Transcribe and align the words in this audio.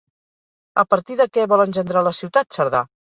A 0.83 0.83
partir 0.93 1.17
de 1.19 1.27
què 1.37 1.43
vol 1.51 1.63
engendrar 1.65 2.03
la 2.09 2.15
ciutat 2.21 2.59
Cerdà? 2.59 2.83